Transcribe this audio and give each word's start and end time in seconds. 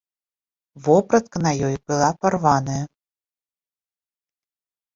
Вопратка 0.85 1.37
на 1.45 1.51
ёй 1.67 1.75
была 1.93 2.09
парваная. 2.25 2.81